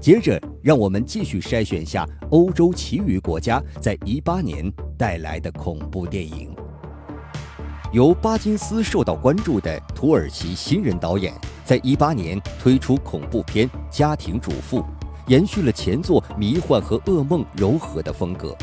[0.00, 6.54] 接着，让我们继续筛选下欧洲其余国家在一八年带来的恐怖电影。
[7.92, 11.34] 由巴金斯受到关注的土耳其新人导演，
[11.64, 14.80] 在一八年推出恐怖片《家庭主妇》，
[15.26, 18.56] 延续了前作迷幻和噩梦柔和的风格。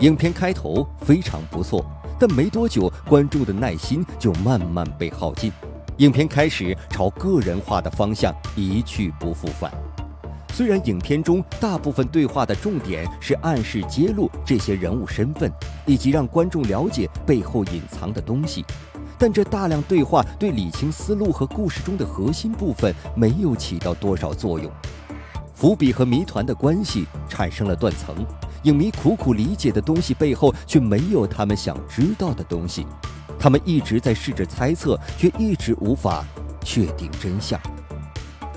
[0.00, 1.84] 影片开头非常不错，
[2.18, 5.50] 但没多久，观众的耐心就慢慢被耗尽，
[5.96, 9.72] 影片开始朝个人化的方向一去不复返。
[10.60, 15.50] 虽然影片中大部分对话的重点是暗示揭露这些人物身份，
[15.86, 18.62] 以及让观众了解背后隐藏的东西，
[19.18, 24.70] 但这大量对话对理清思路和故事中的核心部分没有起到多少作用。
[25.54, 28.14] 伏笔和谜团的关系产生了断层，
[28.64, 32.86] 影迷苦苦理解的东西背后却没有他们想知道的东西，
[33.38, 36.22] 他们一直在试着猜测，却一直无法
[36.62, 37.58] 确定真相。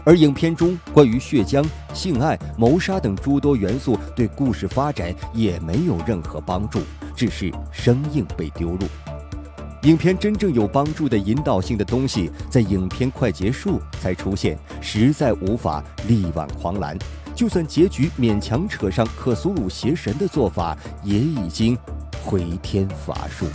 [0.05, 6.81] 而影片中关于血浆、性爱、谋杀等诸多元素对故事发展也没有任何帮助，
[7.15, 8.79] 只是生硬被丢入。
[9.83, 16.97] 影片真正有帮助的引导性的东西，在影片快结束才出现，实在无法力挽狂澜。
[17.35, 21.77] 就算结局勉强扯上克苏鲁邪神的做法，也已经
[22.23, 23.45] 回天乏术。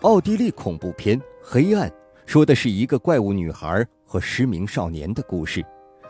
[0.00, 1.88] 奥地利恐怖片《黑暗》
[2.26, 3.86] 说的是一个怪物女孩。
[4.10, 5.64] 和失明少年的故事，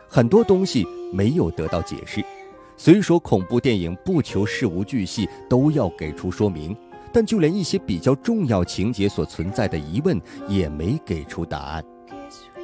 [0.07, 2.19] 很多东西没有得到解释。
[2.75, 6.75] 虽说恐怖电影不求事无巨细都要给出说明，
[7.13, 11.85] 但就连一些比较重要情节所存在的疑问也没给出答案。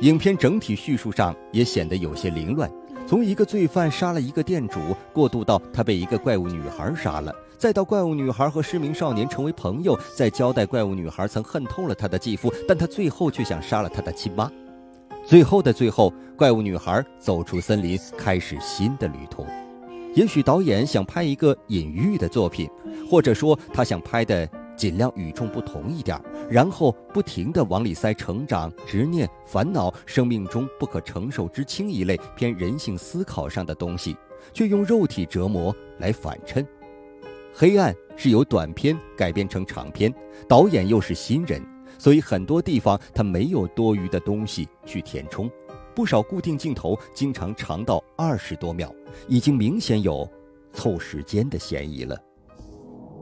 [0.02, 2.68] 影片整体叙述上也显得有些凌乱，
[3.06, 4.80] 从一个罪犯杀了一个店主，
[5.14, 14.52] 过渡到他被一个怪物女孩杀了，再到怪物女孩和失明少年成为朋友，再交代怪物女孩曾恨透了他的继父，但他最后却想杀了他的亲妈。
[15.28, 19.46] 最后的最后，怪物女孩走出森林，开始新的旅途。
[20.16, 22.70] 也许导演想拍一个隐喻的作品，
[23.12, 26.18] 或者说他想拍的尽量与众不同一点，
[26.50, 34.16] 然后不停地往里塞成长、执念、烦恼、生命中不可承受之轻一类偏人性思考上的东西，
[34.54, 36.66] 却用肉体折磨来反衬。
[37.54, 40.14] 黑暗是由短片改编成长片，
[40.48, 41.62] 导演又是新人。
[41.98, 45.50] 所以很多地方它没有多余的东西去填充，
[45.96, 48.92] 不少固定镜头经常长到二十多秒，
[49.28, 50.30] 已经明显有
[50.74, 52.18] 凑时间的嫌疑了。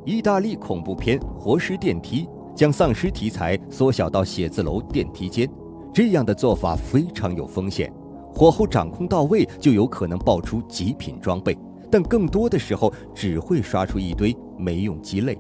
[0.06, 5.50] 意大利恐怖片《活尸电梯》将丧尸题材缩小到写字楼电梯间，
[5.94, 7.92] 这样的做法非常有风险，
[8.34, 11.58] 火候掌控到位就有可能爆出极品装备，
[11.90, 15.38] 但更多的时候只会刷出一堆没用鸡肋。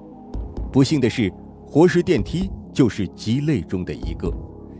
[0.71, 1.31] 不幸的是，
[1.67, 2.49] 活尸电梯。
[2.75, 4.29] 就是鸡肋中的一个，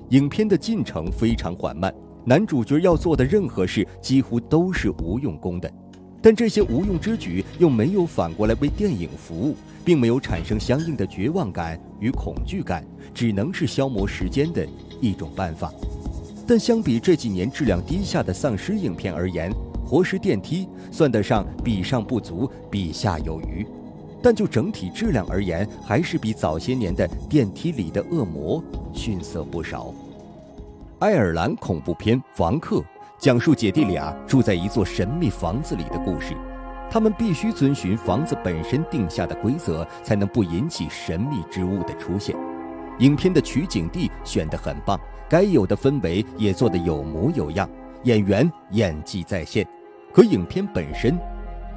[0.10, 1.96] 影片的进程非常缓慢，
[2.26, 5.74] 男主角要做的任何事几乎都是无用功的，
[6.22, 9.56] 但这些无用之举又没有反过来为电影服务，
[9.86, 14.68] 并没有产生相应的绝望感与恐惧感，只能是消磨时间的
[15.00, 15.72] 一种办法。
[16.46, 19.50] 但相比这几年质量低下的丧尸影片而言，
[19.88, 23.66] 《活尸电梯》算得上比上不足，比下有余。
[24.26, 28.60] 但就整体质量而言，还是比早些年的电梯里的恶魔
[28.92, 29.94] 逊色不少。
[30.98, 32.78] 爱尔兰恐怖片《房客》
[33.20, 36.34] 讲述姐弟俩住在一座神秘房子里的故事，
[36.90, 42.36] 他们必须遵循房子本身定下的规则，才能不引起神秘之物的出现。
[42.98, 45.00] 影片的取景地选得很棒，
[45.30, 47.70] 该有的氛围也做得有模有样，
[48.06, 49.64] 演员演技在线，
[50.12, 51.16] 可影片本身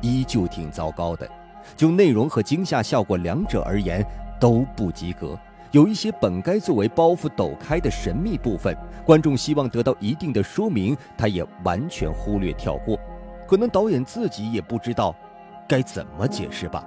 [0.01, 1.29] 依旧挺糟糕的。
[1.77, 4.05] 就内容和惊吓效果两者而言
[4.41, 5.39] 都不及格，
[5.71, 12.99] 有一些本该作为包袱抖开的神秘部分，观众希望得到一定的说明，他也完全忽略跳过。
[13.47, 15.15] 可能导演自己也不知道
[15.69, 16.85] 该怎么解释吧。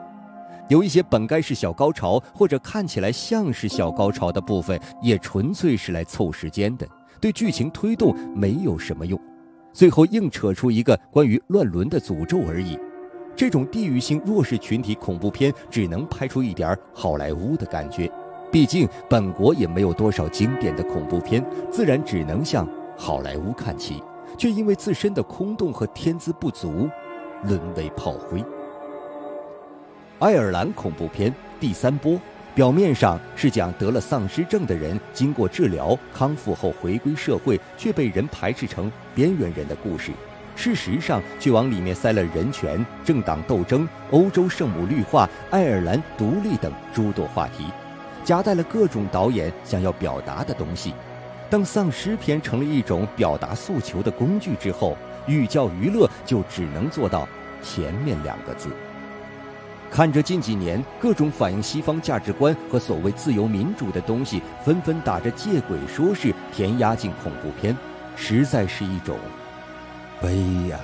[0.70, 6.88] 有一些本该是小高潮或者看起来像是小高潮的部分，也纯粹是来凑时间的，
[7.20, 9.20] 对剧情推动没有什么用。
[9.74, 12.78] 最后硬扯出一个关于乱伦的诅咒而已。
[13.42, 18.08] 这种地域性弱势群体恐怖片只能拍出一点好莱坞的感觉，
[18.52, 24.00] 毕竟本国也没有多少经典的恐怖片，自然只能向好莱坞看齐，
[24.38, 26.88] 却因为自身的空洞和天资不足，
[27.46, 28.46] 沦为炮灰。
[30.20, 32.12] 爱尔兰恐怖片《第三波》
[32.54, 40.12] 表面上是讲得了丧尸症的人经过治疗康复后回归社会，却被人排斥成边缘人的故事。
[40.62, 47.66] 事实上，却往里面塞了人权、政党斗争、欧洲圣母绿化、爱尔兰独立等诸多话题，
[48.24, 50.94] 夹带了各种导演想要表达的东西。
[51.50, 57.28] 当丧尸片成了一种表达诉求的工具之后，寓教于乐就只能做到
[57.64, 58.70] 前面两个字。
[59.90, 67.76] 看着近几年各种反映西方价值观和所谓自由民主的东西纷纷打着借鬼说是填压进恐怖片，
[68.16, 69.18] 实在是一种
[70.22, 70.78] 悲哀呀。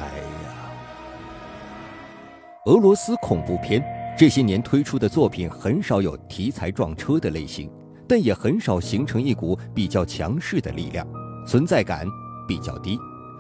[2.66, 3.84] 俄罗斯恐怖片
[4.18, 7.72] 这些年推出的作品很少有题材撞车的类型，
[8.08, 11.08] 但也很少形成一股比较强势的力量，
[11.46, 12.06] 存在感
[12.48, 12.98] 比较低。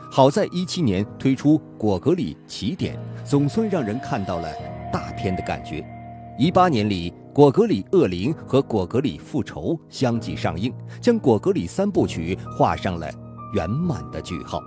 [0.09, 2.95] 好在一七年推出《果戈里起点》，
[3.29, 4.49] 总算让人看到了。
[4.89, 5.85] 大片的感觉。
[6.39, 13.11] 一八年里，《果戈里恶灵》和《果戈里复仇》相继上映，将《果戈里三部曲》画上了
[13.53, 14.59] 圆满的句号。《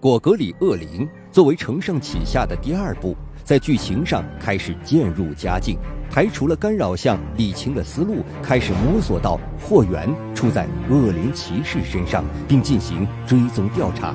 [0.00, 3.14] 果戈里恶灵》作为承上启下的第二部，
[3.44, 5.76] 在剧情上开始渐入佳境，
[6.10, 14.14] 排除了干扰项，理清了思路，开始摸索到货源出在恶灵骑士身上，并进行追踪调查。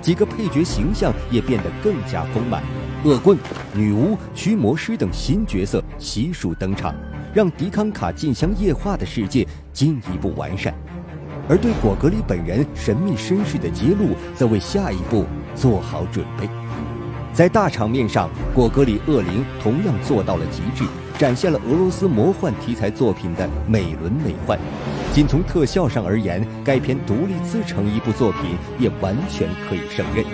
[0.00, 2.62] 几个配角形象也变得更加丰满。
[3.02, 3.36] 恶棍、
[3.74, 6.94] 女巫、驱魔师等新角色悉数登场，
[7.34, 10.72] 让迪康卡进香液化的世界进一步完善。
[11.48, 16.48] 而对果戈里本人神秘身世的揭露，则为下一步做好准备。
[17.32, 20.88] 在大场面上，果戈里恶灵同样做到了极致，
[21.18, 24.58] 展现了俄罗斯魔幻题材作品的美轮美奂。
[25.12, 30.24] 仅从特效上而言，该片独立自成一部作品，也完全可以胜任。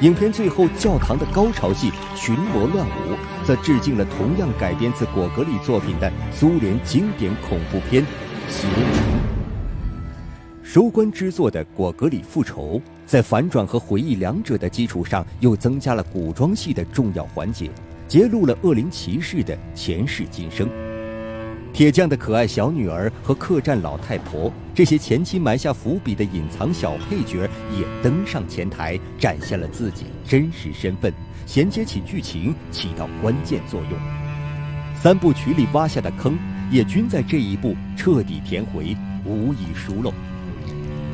[0.00, 8.02] 影片最后教堂的高潮戏群魔乱舞，则致敬了同样改编自果戈里作品的苏联经典恐怖片
[8.48, 8.86] 《邪灵》。
[10.78, 17.68] 收官之作的《果戈里复仇》在反转和回忆两者的基础上，又增加了古装戏的重要环节，
[18.06, 20.70] 揭露了恶灵骑士的前世今生。
[21.72, 31.12] 铁匠的可爱小女儿和客栈老太婆，这些前期埋下伏笔的隐藏小配角也登上前台，展现了自己真实身份，
[31.44, 33.98] 衔接起剧情，起到关键作用。
[34.94, 36.38] 三部曲里挖下的坑，
[36.70, 40.14] 也均在这一步彻底填回，无一疏漏。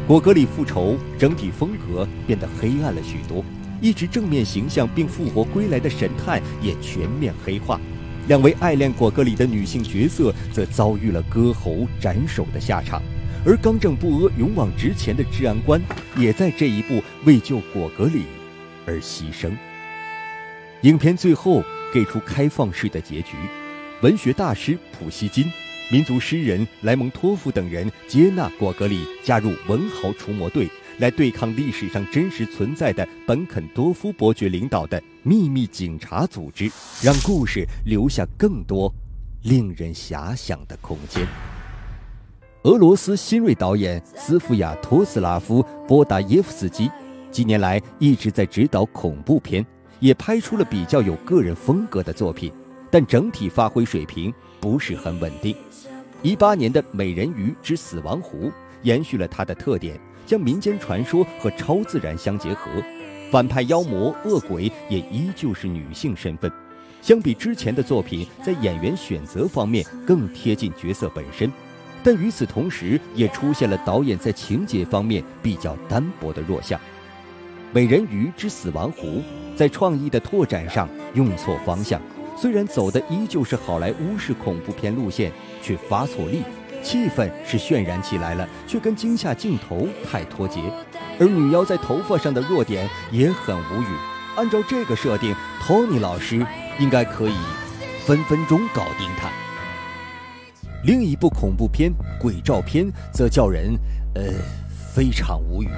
[0.06, 3.42] 果戈里复仇整体风格变得黑暗了许多，
[3.80, 7.80] 一直正面形象并复活归来的神探也全面黑化。
[8.28, 13.02] 两位爱恋果戈里的女性角色则遭遇了割喉斩首的下场，
[13.46, 15.80] 而刚正不阿、勇往直前的治安官
[16.18, 18.24] 也在这一步为救果戈里
[18.84, 19.52] 而牺牲。
[20.82, 21.64] 影片最后
[21.94, 23.36] 给出开放式的结局，
[24.02, 25.46] 文学大师普希金、
[25.90, 30.68] 民族诗人莱蒙托夫等人接纳果戈里加入文豪除魔队。
[30.98, 36.70] 来对抗历史上真实存在的本肯多夫伯爵领导的秘密警察组织，
[37.02, 38.94] 让故事留下更多
[39.42, 41.26] 令人遐想的空间。
[42.62, 46.88] 俄罗斯新锐导演斯夫亚托斯拉夫·波达耶夫斯基
[47.28, 49.66] 近年来一直在指导恐怖片，
[49.98, 52.52] 也拍出了比较有个人风格的作品，
[52.94, 55.56] 但整体发挥水平不是很稳定。
[56.22, 58.46] 一八年的《美人鱼之死亡湖》
[58.82, 59.98] 延续了它的特点。
[60.24, 62.70] 将民间传说和超自然相结合，
[63.32, 66.50] 反派妖魔恶鬼也依旧是女性身份。
[67.02, 71.52] 相比之前的作品，在演员选择方面更贴近角色本身，
[72.02, 76.78] 但与此同时，也出现了导演在情节方面比较单薄的弱项。
[77.72, 79.06] 《美人鱼之死亡湖》
[79.56, 82.00] 在创意的拓展上用错方向，
[82.44, 85.32] 虽然走的依旧是好莱坞式恐怖片路线，
[85.62, 86.42] 却发错力。
[86.82, 90.60] 气氛是渲染起来了，却跟惊吓镜头太脱节，
[91.18, 93.86] 而女妖在头发上的弱点也很无语。
[94.36, 96.46] 按照这个设定，Tony 老师
[96.78, 97.34] 应该可以
[98.04, 99.30] 分分钟搞定他。
[100.82, 103.72] 另一部恐怖片《鬼照片》则叫人
[104.16, 104.22] 呃
[104.94, 105.68] 非常无语。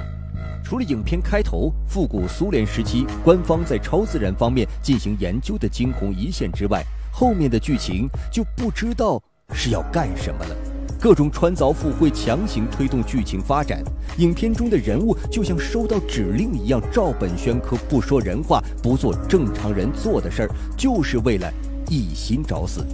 [0.68, 6.82] 除了影片开头复古苏联时期官方在超自然方面进行研究的惊鸿一现之外，
[7.12, 9.23] 后面的剧情就不知道
[9.54, 10.56] 是要干什么了。
[11.00, 13.80] 各种穿凿附会，强行推动剧情发展。
[14.18, 21.49] 影片中的人物就像收到指令一样，照本宣科，不说人话，不做正常人做的事儿，就是为了
[21.88, 22.85] 一心找死。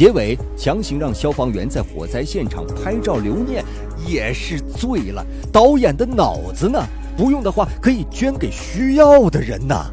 [0.00, 3.62] 结尾强行让消防员在火灾现场拍照留念，
[4.08, 5.22] 也是醉了。
[5.52, 6.82] 导演的脑子呢？
[7.18, 9.92] 不用的话，可以捐给需要的人呐。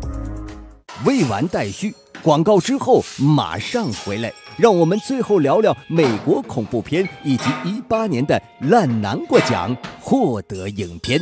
[1.06, 4.32] 未完待续，广告之后马上回来。
[4.56, 11.20] 让我们最后聊聊美国恐怖片以及一八年的烂南瓜奖获得影片。